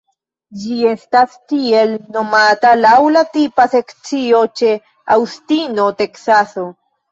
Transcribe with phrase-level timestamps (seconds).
[0.61, 4.75] Ĝi estas tiele nomata laŭ la tipa sekcio ĉe
[5.19, 6.69] Aŭstino, Teksaso.